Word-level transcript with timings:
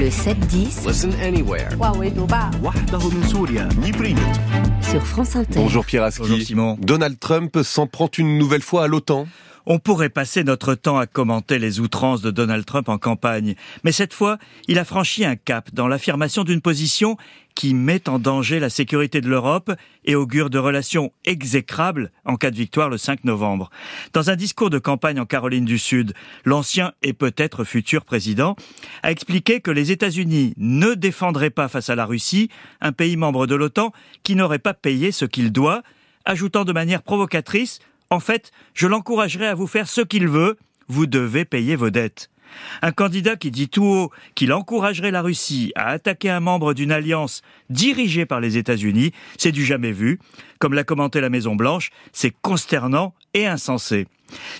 Le 0.00 0.08
7-10 0.08 0.88
Listen 0.88 1.12
anywhere. 1.22 1.68
sur 4.80 5.06
France 5.06 5.36
Inter. 5.36 5.56
Bonjour 5.56 5.84
Pierre 5.84 6.04
Aski. 6.04 6.22
Bonjour 6.22 6.38
Simon. 6.38 6.78
Donald 6.80 7.18
Trump 7.18 7.58
s'en 7.62 7.86
prend 7.86 8.08
une 8.16 8.38
nouvelle 8.38 8.62
fois 8.62 8.84
à 8.84 8.86
l'OTAN. 8.86 9.26
On 9.66 9.78
pourrait 9.78 10.08
passer 10.08 10.44
notre 10.44 10.74
temps 10.74 10.98
à 10.98 11.06
commenter 11.06 11.58
les 11.58 11.80
outrances 11.80 12.22
de 12.22 12.30
Donald 12.30 12.64
Trump 12.64 12.88
en 12.88 12.98
campagne, 12.98 13.54
mais 13.84 13.92
cette 13.92 14.14
fois, 14.14 14.38
il 14.68 14.78
a 14.78 14.84
franchi 14.84 15.24
un 15.24 15.36
cap 15.36 15.70
dans 15.72 15.88
l'affirmation 15.88 16.44
d'une 16.44 16.60
position 16.60 17.16
qui 17.54 17.74
met 17.74 18.08
en 18.08 18.18
danger 18.18 18.58
la 18.58 18.70
sécurité 18.70 19.20
de 19.20 19.28
l'Europe 19.28 19.72
et 20.04 20.14
augure 20.14 20.50
de 20.50 20.58
relations 20.58 21.12
exécrables 21.24 22.10
en 22.24 22.36
cas 22.36 22.50
de 22.50 22.56
victoire 22.56 22.88
le 22.88 22.96
5 22.96 23.24
novembre. 23.24 23.70
Dans 24.12 24.30
un 24.30 24.36
discours 24.36 24.70
de 24.70 24.78
campagne 24.78 25.20
en 25.20 25.26
Caroline 25.26 25.64
du 25.64 25.78
Sud, 25.78 26.14
l'ancien 26.44 26.92
et 27.02 27.12
peut-être 27.12 27.64
futur 27.64 28.04
président 28.04 28.56
a 29.02 29.10
expliqué 29.10 29.60
que 29.60 29.70
les 29.70 29.90
États-Unis 29.90 30.54
ne 30.56 30.94
défendraient 30.94 31.50
pas 31.50 31.68
face 31.68 31.90
à 31.90 31.94
la 31.94 32.06
Russie, 32.06 32.48
un 32.80 32.92
pays 32.92 33.16
membre 33.16 33.46
de 33.46 33.56
l'OTAN 33.56 33.92
qui 34.22 34.36
n'aurait 34.36 34.58
pas 34.58 34.74
payé 34.74 35.12
ce 35.12 35.24
qu'il 35.24 35.52
doit, 35.52 35.82
ajoutant 36.24 36.64
de 36.64 36.72
manière 36.72 37.02
provocatrice 37.02 37.80
en 38.10 38.20
fait, 38.20 38.50
je 38.74 38.88
l'encouragerai 38.88 39.46
à 39.46 39.54
vous 39.54 39.68
faire 39.68 39.88
ce 39.88 40.00
qu'il 40.00 40.28
veut, 40.28 40.58
vous 40.88 41.06
devez 41.06 41.44
payer 41.44 41.76
vos 41.76 41.90
dettes. 41.90 42.28
Un 42.82 42.90
candidat 42.90 43.36
qui 43.36 43.52
dit 43.52 43.68
tout 43.68 43.84
haut 43.84 44.10
qu'il 44.34 44.52
encouragerait 44.52 45.12
la 45.12 45.22
Russie 45.22 45.70
à 45.76 45.86
attaquer 45.90 46.30
un 46.30 46.40
membre 46.40 46.74
d'une 46.74 46.90
alliance 46.90 47.42
dirigée 47.68 48.26
par 48.26 48.40
les 48.40 48.56
États-Unis, 48.56 49.12
c'est 49.38 49.52
du 49.52 49.64
jamais 49.64 49.92
vu. 49.92 50.18
Comme 50.58 50.74
l'a 50.74 50.82
commenté 50.82 51.20
la 51.20 51.30
Maison 51.30 51.54
Blanche, 51.54 51.90
c'est 52.12 52.34
consternant 52.42 53.14
et 53.34 53.46
insensé. 53.46 54.08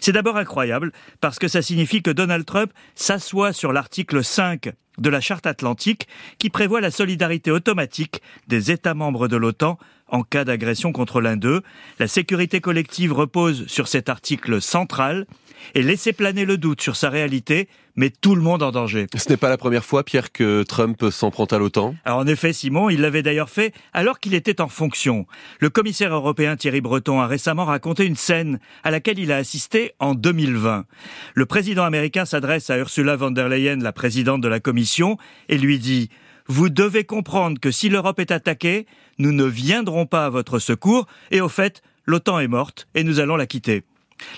C'est 0.01 0.13
d'abord 0.13 0.37
incroyable 0.37 0.93
parce 1.21 1.41
que 1.41 1.49
ça 1.49 1.63
signifie 1.63 2.03
que 2.03 2.13
Donald 2.13 2.47
Trump 2.47 2.73
s'assoit 2.95 3.53
sur 3.53 3.73
l'article 3.73 4.23
5 4.23 4.71
de 4.99 5.11
la 5.11 5.21
Charte 5.21 5.47
atlantique 5.47 6.07
qui 6.39 6.51
prévoit 6.51 6.81
la 6.81 6.91
solidarité 6.93 7.51
automatique 7.51 8.23
des 8.47 8.71
États 8.71 8.95
membres 8.95 9.27
de 9.27 9.37
l'OTAN 9.37 9.79
en 10.11 10.23
cas 10.23 10.45
d'agression 10.45 10.93
contre 10.93 11.21
l'un 11.21 11.37
d'eux. 11.37 11.63
La 11.99 12.09
sécurité 12.09 12.61
collective 12.61 13.13
repose 13.13 13.67
sur 13.67 13.89
cet 13.89 14.09
article 14.09 14.61
central 14.61 15.27
et 15.75 15.83
laisser 15.83 16.13
planer 16.13 16.45
le 16.45 16.59
doute 16.59 16.81
sur 16.81 16.97
sa 16.97 17.11
réalité 17.11 17.69
met 17.97 18.11
tout 18.11 18.35
le 18.35 18.41
monde 18.41 18.63
en 18.63 18.71
danger. 18.71 19.07
Ce 19.15 19.29
n'est 19.29 19.37
pas 19.37 19.49
la 19.49 19.59
première 19.59 19.85
fois, 19.85 20.05
Pierre, 20.05 20.33
que 20.33 20.63
Trump 20.63 21.11
s'en 21.11 21.31
prend 21.31 21.45
à 21.45 21.59
l'OTAN. 21.59 21.95
Alors 22.05 22.21
en 22.21 22.27
effet, 22.27 22.53
Simon, 22.53 22.89
il 22.89 23.01
l'avait 23.01 23.23
d'ailleurs 23.23 23.51
fait 23.51 23.75
alors 23.93 24.21
qu'il 24.21 24.35
était 24.35 24.61
en 24.61 24.69
fonction. 24.69 25.27
Le 25.59 25.71
commissaire 25.71 26.15
européen 26.15 26.57
Thierry 26.57 26.81
Breton 26.81 27.21
a 27.21 27.27
récemment 27.27 27.65
raconté 27.65 28.07
une 28.07 28.17
scène 28.17 28.59
à 28.85 28.91
laquelle 28.91 29.19
il 29.19 29.33
a 29.33 29.37
assisté 29.37 29.93
en 29.99 30.15
2020. 30.15 30.87
Le 31.35 31.47
président 31.47 31.85
américain 31.85 32.25
s'adresse 32.25 32.71
à 32.71 32.79
Ursula 32.79 33.17
von 33.17 33.33
der 33.33 33.49
Leyen, 33.49 33.77
la 33.77 33.93
présidente 33.93 34.41
de 34.41 34.49
la 34.49 34.61
Commission, 34.61 35.19
et 35.49 35.59
lui 35.59 35.79
dit 35.79 36.09
vous 36.51 36.69
devez 36.69 37.05
comprendre 37.05 37.61
que 37.61 37.71
si 37.71 37.89
l'Europe 37.89 38.19
est 38.19 38.33
attaquée, 38.33 38.87
nous 39.19 39.31
ne 39.31 39.45
viendrons 39.45 40.05
pas 40.05 40.27
à 40.27 40.31
votre 40.31 40.59
secours, 40.59 41.07
et 41.31 41.41
au 41.41 41.49
fait, 41.49 41.81
l'OTAN 42.07 42.41
est 42.41 42.49
morte, 42.49 42.89
et 42.97 43.05
nous 43.05 43.21
allons 43.21 43.37
la 43.37 43.47
quitter. 43.47 43.85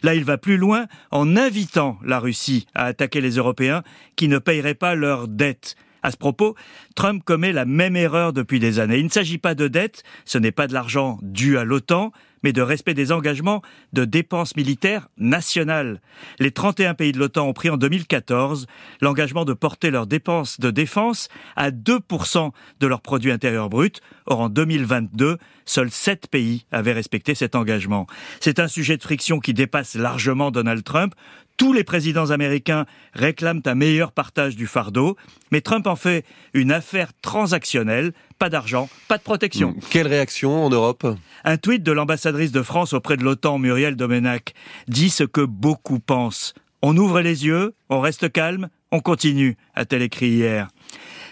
Là, 0.02 0.14
il 0.14 0.22
va 0.22 0.36
plus 0.36 0.58
loin 0.58 0.88
en 1.10 1.38
invitant 1.38 1.98
la 2.04 2.20
Russie 2.20 2.66
à 2.74 2.84
attaquer 2.84 3.22
les 3.22 3.36
Européens 3.36 3.82
qui 4.14 4.28
ne 4.28 4.36
paieraient 4.38 4.74
pas 4.74 4.94
leurs 4.94 5.27
dettes. 5.27 5.74
À 6.02 6.10
ce 6.10 6.19
propos, 6.19 6.54
Trump 6.96 7.22
commet 7.24 7.50
la 7.50 7.64
même 7.64 7.96
erreur 7.96 8.34
depuis 8.34 8.60
des 8.60 8.78
années. 8.78 8.98
Il 8.98 9.06
ne 9.06 9.10
s'agit 9.10 9.38
pas 9.38 9.54
de 9.54 9.66
dette, 9.66 10.02
ce 10.26 10.36
n'est 10.36 10.52
pas 10.52 10.66
de 10.66 10.74
l'argent 10.74 11.19
dû 11.22 11.56
à 11.56 11.64
l'OTAN, 11.64 12.12
mais 12.42 12.52
de 12.52 12.62
respect 12.62 12.94
des 12.94 13.12
engagements 13.12 13.62
de 13.92 14.04
dépenses 14.04 14.56
militaires 14.56 15.08
nationales. 15.16 16.00
Les 16.38 16.50
31 16.50 16.94
pays 16.94 17.12
de 17.12 17.18
l'OTAN 17.18 17.48
ont 17.48 17.52
pris 17.52 17.70
en 17.70 17.76
2014 17.76 18.66
l'engagement 19.00 19.44
de 19.44 19.52
porter 19.52 19.90
leurs 19.90 20.06
dépenses 20.06 20.60
de 20.60 20.70
défense 20.70 21.28
à 21.56 21.70
2% 21.70 22.50
de 22.80 22.86
leur 22.86 23.00
produit 23.00 23.30
intérieur 23.30 23.68
brut. 23.68 24.00
Or, 24.26 24.40
en 24.40 24.48
2022, 24.48 25.38
seuls 25.64 25.91
7 25.91 26.28
pays 26.28 26.64
avaient 26.72 26.92
respecté 26.92 27.34
cet 27.34 27.55
engagement. 27.55 28.06
C'est 28.41 28.59
un 28.59 28.69
sujet 28.69 28.97
de 28.97 29.03
friction 29.03 29.41
qui 29.41 29.54
dépasse 29.54 29.94
largement 29.94 30.50
Donald 30.50 30.84
Trump. 30.84 31.14
Tous 31.56 31.72
les 31.72 31.84
présidents 31.84 32.31
américains 32.31 32.87
réclament 33.12 33.62
un 33.66 33.75
meilleur 33.75 34.12
partage 34.12 34.56
du 34.56 34.66
fardeau, 34.66 35.16
mais 35.50 35.60
Trump 35.60 35.87
en 35.87 35.97
fait 35.97 36.25
une 36.54 36.72
affaire 36.72 37.12
transactionnelle, 37.20 38.12
pas 38.38 38.48
d'argent, 38.48 38.88
pas 39.06 39.19
de 39.19 39.22
protection. 39.22 39.76
Quelle 39.91 40.09
réaction 40.09 40.64
en 40.64 40.70
Europe? 40.70 41.06
Un 41.44 41.56
tweet 41.59 41.82
de 41.82 41.92
l'ambassadrice 41.92 42.53
de 42.53 42.62
France 42.62 42.94
auprès 42.94 43.16
de 43.16 43.22
l'OTAN, 43.22 43.58
Muriel 43.58 43.97
Domenac, 43.97 44.54
dit 44.88 45.10
ce 45.10 45.25
que 45.25 45.42
beaucoup 45.42 46.00
pensent. 46.00 46.54
On 46.81 46.97
ouvre 46.97 47.20
les 47.20 47.47
yeux, 47.47 47.75
on 47.91 48.00
reste 48.00 48.32
calme, 48.32 48.69
on 48.91 49.00
continue, 49.00 49.56
a-t-elle 49.75 50.03
écrit 50.03 50.31
hier. 50.31 50.69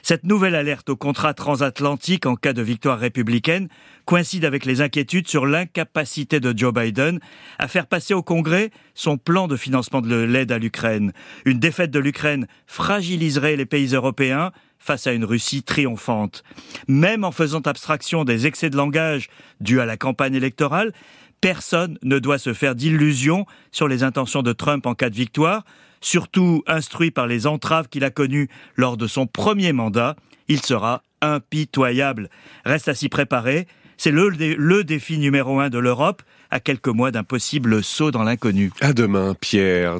Cette 0.02 0.24
nouvelle 0.24 0.54
alerte 0.54 0.88
au 0.88 0.96
contrat 0.96 1.34
transatlantique 1.34 2.26
en 2.26 2.36
cas 2.36 2.52
de 2.52 2.62
victoire 2.62 2.98
républicaine 2.98 3.68
coïncide 4.04 4.44
avec 4.44 4.64
les 4.64 4.80
inquiétudes 4.80 5.28
sur 5.28 5.46
l'incapacité 5.46 6.40
de 6.40 6.56
Joe 6.56 6.72
Biden 6.72 7.20
à 7.58 7.68
faire 7.68 7.86
passer 7.86 8.14
au 8.14 8.22
Congrès 8.22 8.70
son 8.94 9.18
plan 9.18 9.46
de 9.48 9.56
financement 9.56 10.00
de 10.00 10.14
l'aide 10.14 10.52
à 10.52 10.58
l'Ukraine. 10.58 11.12
Une 11.44 11.58
défaite 11.58 11.90
de 11.90 11.98
l'Ukraine 11.98 12.46
fragiliserait 12.66 13.56
les 13.56 13.66
pays 13.66 13.94
européens 13.94 14.52
face 14.78 15.06
à 15.06 15.12
une 15.12 15.24
Russie 15.24 15.62
triomphante. 15.62 16.42
Même 16.88 17.22
en 17.22 17.32
faisant 17.32 17.60
abstraction 17.60 18.24
des 18.24 18.46
excès 18.46 18.70
de 18.70 18.76
langage 18.76 19.28
dus 19.60 19.80
à 19.80 19.86
la 19.86 19.98
campagne 19.98 20.34
électorale, 20.34 20.92
personne 21.40 21.98
ne 22.02 22.18
doit 22.18 22.38
se 22.38 22.52
faire 22.52 22.74
d'illusions 22.74 23.46
sur 23.72 23.88
les 23.88 24.02
intentions 24.02 24.42
de 24.42 24.52
Trump 24.52 24.86
en 24.86 24.94
cas 24.94 25.10
de 25.10 25.16
victoire, 25.16 25.64
surtout 26.00 26.62
instruit 26.66 27.10
par 27.10 27.26
les 27.26 27.46
entraves 27.46 27.88
qu'il 27.88 28.04
a 28.04 28.10
connues 28.10 28.48
lors 28.76 28.96
de 28.96 29.06
son 29.06 29.26
premier 29.26 29.72
mandat, 29.72 30.16
il 30.48 30.62
sera 30.62 31.02
impitoyable. 31.20 32.28
Reste 32.64 32.88
à 32.88 32.94
s'y 32.94 33.08
préparer. 33.08 33.66
C'est 33.96 34.10
le, 34.10 34.82
défi 34.82 35.18
numéro 35.18 35.60
un 35.60 35.68
de 35.68 35.78
l'Europe, 35.78 36.22
à 36.50 36.58
quelques 36.58 36.88
mois 36.88 37.10
d'un 37.10 37.22
possible 37.22 37.82
saut 37.82 38.10
dans 38.10 38.22
l'inconnu. 38.22 38.72
À 38.80 38.94
demain, 38.94 39.34
Pierre. 39.38 39.98